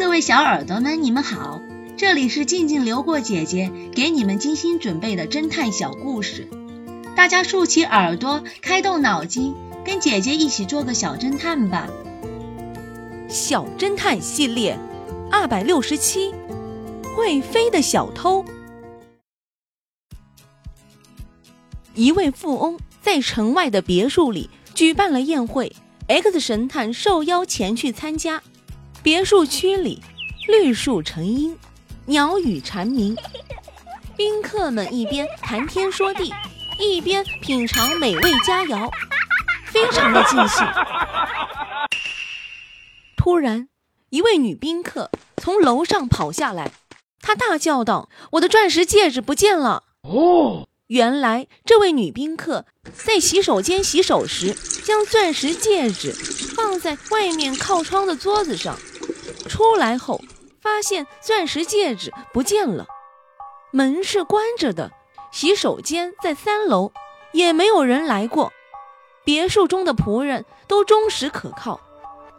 [0.00, 1.60] 各位小耳朵们，你们好，
[1.98, 6.48] 这里是静静流过姐姐给你们精心准备的侦探小故事，
[7.14, 9.54] 大家竖起耳朵，开动脑筋，
[9.84, 11.86] 跟姐姐一起做个小侦探吧。
[13.28, 14.78] 小侦探系列
[15.30, 16.32] 二百六十七，
[17.14, 18.42] 会飞的小偷。
[21.94, 25.70] 一位富翁在城外的别墅里举办了宴会
[26.06, 28.42] ，X 神探受邀前去参加。
[29.02, 30.02] 别墅区里，
[30.46, 31.56] 绿树成荫，
[32.04, 33.16] 鸟语蝉鸣，
[34.14, 36.30] 宾客们一边谈天说地，
[36.78, 38.90] 一边品尝美味佳肴，
[39.64, 40.66] 非常的尽兴。
[43.16, 43.68] 突然，
[44.10, 46.70] 一位女宾客从楼上跑下来，
[47.22, 56.12] 她大叫道：“我的钻石戒指不见了！”哦，原来这位女宾客在洗手间洗手时，将钻石戒指
[56.54, 58.76] 放在外面靠窗的桌子上。
[59.50, 60.20] 出来后，
[60.60, 62.86] 发现钻石戒指不见了，
[63.72, 64.92] 门是关着的，
[65.32, 66.92] 洗手间在三楼，
[67.32, 68.52] 也没有人来过。
[69.24, 71.80] 别墅中的仆人都忠实可靠，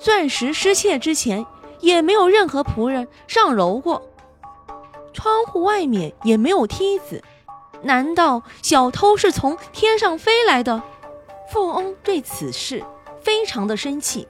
[0.00, 1.46] 钻石失窃之前
[1.78, 4.02] 也没有任何仆人上楼过。
[5.12, 7.22] 窗户外面也没有梯子，
[7.82, 10.82] 难道小偷是从天上飞来的？
[11.52, 12.84] 富翁对此事
[13.22, 14.26] 非常的生气，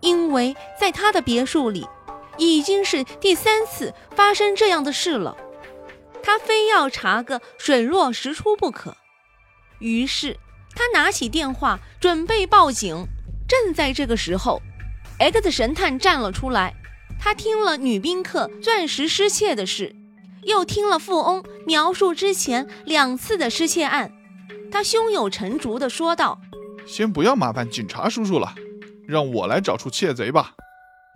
[0.00, 1.86] 因为在他的别墅里。
[2.38, 5.36] 已经是第三次发生这样的事了，
[6.22, 8.96] 他非要查个水落石出不可。
[9.78, 10.36] 于是
[10.74, 13.06] 他拿起电话准备报警。
[13.48, 14.60] 正在这个时候
[15.18, 16.74] ，X 神探站了出来。
[17.18, 19.94] 他听了女宾客钻石失窃的事，
[20.42, 24.12] 又听了富翁描述之前两次的失窃案。
[24.70, 26.40] 他胸有成竹地说道
[26.86, 28.52] ：“先不要麻烦警察叔叔了，
[29.06, 30.54] 让我来找出窃贼吧。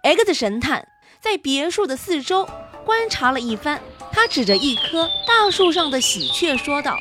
[0.04, 0.86] ”X 神探。
[1.20, 2.48] 在别墅的四周
[2.84, 3.78] 观察了一番，
[4.10, 6.96] 他指着一棵大树上的喜鹊说道：“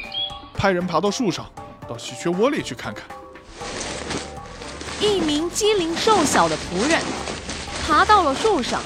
[0.53, 1.49] 派人爬到树上，
[1.87, 3.05] 到喜鹊窝里去看看。”
[4.99, 6.99] 一名机灵瘦小的仆人
[7.87, 8.81] 爬到了树上，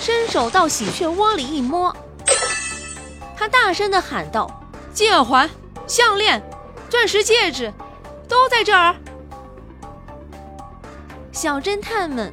[0.00, 1.94] 伸手到喜鹊窝里一摸，
[3.36, 4.48] 他大声地喊道
[4.94, 5.50] ：“金耳环、
[5.88, 6.40] 项链、
[6.88, 7.74] 钻石戒指，
[8.28, 8.94] 都在这儿！”
[11.32, 12.32] 小侦探们。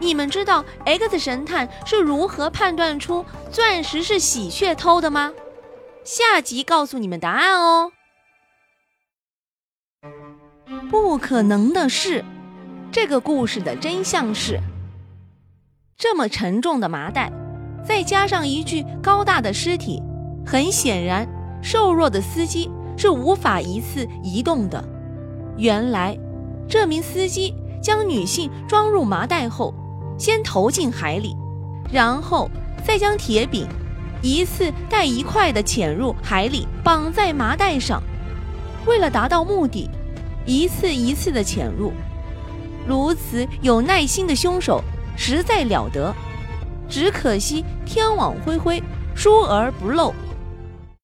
[0.00, 5.32] 你们知道 X 神探是如何判断出钻石是喜鹊偷的吗？
[6.02, 7.92] 下集告诉你们答案哦。
[10.88, 12.24] 不可能的事，
[12.90, 14.58] 这个故事的真相是：
[15.98, 17.30] 这么沉重的麻袋，
[17.86, 20.02] 再加上一具高大的尸体，
[20.46, 21.28] 很显然，
[21.62, 24.82] 瘦弱的司机是无法一次移动的。
[25.58, 26.18] 原来，
[26.66, 29.74] 这名司机将女性装入麻袋后。
[30.20, 31.34] 先投进海里，
[31.90, 32.50] 然后
[32.84, 33.66] 再将铁饼
[34.20, 38.02] 一次带一块的潜入海里，绑在麻袋上。
[38.84, 39.88] 为了达到目的，
[40.44, 41.94] 一次一次的潜入，
[42.86, 44.84] 如此有耐心的凶手
[45.16, 46.14] 实在了得。
[46.86, 48.82] 只可惜天网恢恢，
[49.14, 50.12] 疏而不漏。